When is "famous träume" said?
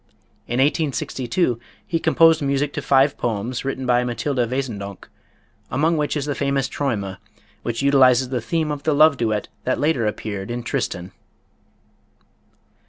6.33-7.17